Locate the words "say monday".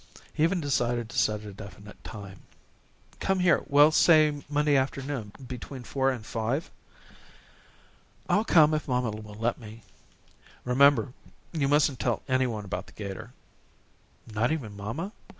3.91-4.75